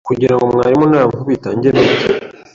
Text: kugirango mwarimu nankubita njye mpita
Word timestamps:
kugirango 0.07 0.43
mwarimu 0.53 0.85
nankubita 0.91 1.49
njye 1.55 1.69
mpita 1.75 2.05